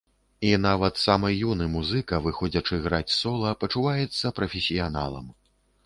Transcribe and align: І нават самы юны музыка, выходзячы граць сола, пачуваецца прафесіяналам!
І 0.51 0.53
нават 0.61 0.95
самы 1.01 1.29
юны 1.51 1.67
музыка, 1.75 2.21
выходзячы 2.29 2.81
граць 2.89 3.13
сола, 3.21 3.55
пачуваецца 3.65 4.37
прафесіяналам! 4.41 5.35